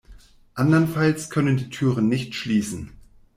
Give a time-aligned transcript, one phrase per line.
[0.55, 2.93] Andernfalls können die Türen nicht schließen.